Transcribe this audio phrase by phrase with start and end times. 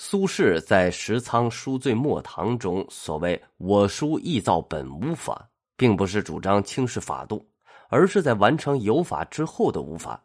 [0.00, 5.44] 苏轼在《石仓书醉墨堂》中所谓“我书意造本无法”，
[5.76, 7.44] 并不是主张轻视法度，
[7.88, 10.24] 而是在完成有法之后的无法。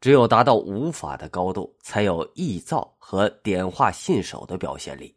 [0.00, 5.14] 只有达到无法的高度，才有意造和点化信手的表现力。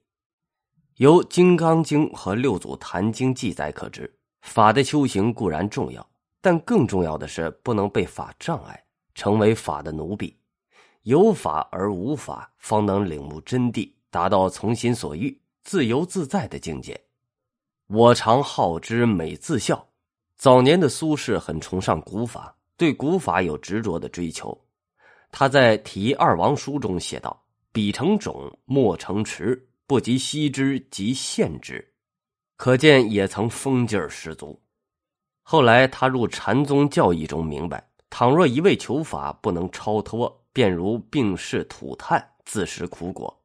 [0.98, 4.08] 由《金刚经》和《六祖坛经》记载可知，
[4.42, 6.08] 法的修行固然重要，
[6.40, 8.80] 但更重要的是不能被法障碍，
[9.16, 10.38] 成为法的奴婢。
[11.04, 17.00] 有法而无法，方能领悟真谛，达到从心所欲、自由自在的境界。
[17.88, 19.88] 我常好之美自笑。
[20.36, 24.60] 早年的苏轼很崇尚古法，对古法有执着的追求。
[25.32, 27.40] 他在《题二王书》中写道
[27.72, 31.88] ：“笔成种，墨成池，不及羲之，即现之。”
[32.58, 34.60] 可见也曾风劲儿十足。
[35.42, 43.42] 后来他入禅宗教义中，明白，倘若一味求法，不能超脱，便如病逝土炭，自食苦果。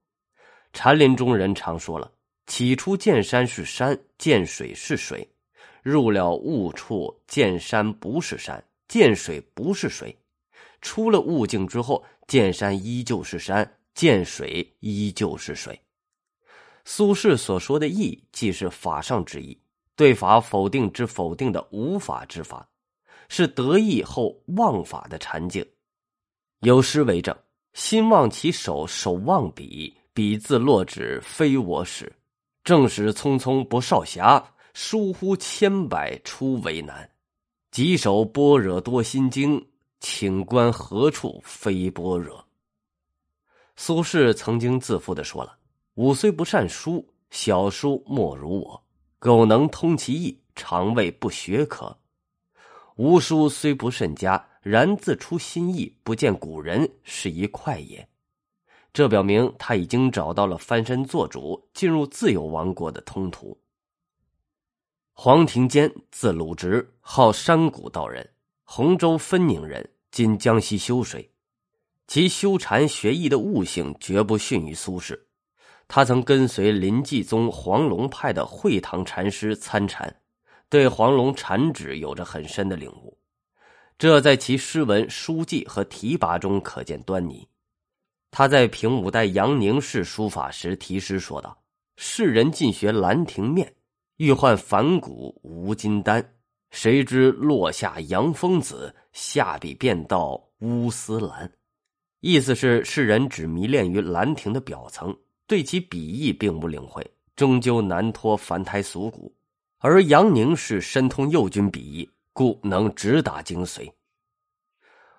[0.72, 2.12] 禅林中人常说了
[2.46, 5.26] ：“起初见山是山，见水是水；
[5.82, 10.16] 入了悟处，见山不是山，见水不是水。”
[10.82, 15.80] 出了悟境之后，见山依旧是山，见水依旧是水。
[16.84, 19.58] 苏轼所说的“意”，既是法上之意，
[19.96, 22.68] 对法否定之否定的无法之法，
[23.28, 25.66] 是得意后忘法的禅境。
[26.60, 27.36] 有诗为证
[27.74, 32.12] ：“心忘其手，手忘笔，笔自落纸非我使。
[32.64, 37.08] 正使匆匆不少侠，疏忽千百出为难。
[37.70, 39.64] 几首般若多心经。”
[39.98, 42.46] 请观何处非般若？
[43.76, 45.56] 苏轼曾经自负的说了
[45.96, 48.84] ：“吾虽不善书，小书莫如我。
[49.18, 51.96] 苟能通其意，常谓不学可。
[52.96, 58.08] 吾书虽不甚佳，然自出心意，不见古人，是一快也。”
[58.92, 63.56] 这表明他已经找到了翻身做主、进入自由王国的通途。
[65.12, 68.28] 黄庭坚，字鲁直，号山谷道人。
[68.64, 71.30] 洪州分宁人，今江西修水。
[72.08, 75.16] 其修禅学艺的悟性绝不逊于苏轼。
[75.86, 80.20] 他曾跟随临济宗黄龙派的会堂禅师参禅，
[80.68, 83.16] 对黄龙禅旨有着很深的领悟。
[83.98, 87.46] 这在其诗文、书记和提拔中可见端倪。
[88.30, 91.56] 他在平五代杨宁式书法时题诗说道
[91.96, 93.74] ：“世人尽学兰亭面，
[94.18, 96.32] 欲换反骨无金丹。”
[96.70, 101.50] 谁知落下杨风子，下笔便到乌丝兰。
[102.20, 109.34] 意思是世人只迷恋于兰亭的表层，对其笔意并不领会，终究难脱凡胎俗骨。
[109.78, 113.90] 而杨宁是深通右军笔意，故能直达精髓。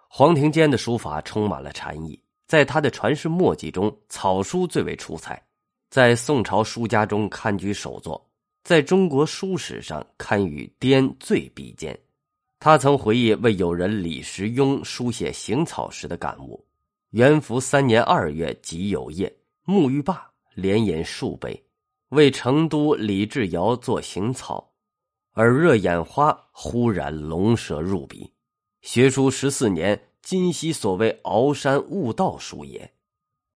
[0.07, 5.44] 黄庭坚的书法充满了禅意，在他的传世墨迹中，草书最为出彩，
[5.89, 8.23] 在宋朝书家中堪居首座。
[8.63, 11.97] 在中国书史上堪与颠最比肩。
[12.59, 16.63] 他曾回忆为友人李时雍书写行草时的感悟：
[17.11, 19.33] 元符三年二月即有夜，
[19.66, 21.63] 沐浴罢，连饮数杯，
[22.09, 24.66] 为成都李志尧作行草，
[25.37, 28.33] 耳热眼花，忽然龙蛇入鼻。
[28.81, 32.95] 学书十四年，今昔所谓鳌山悟道书也。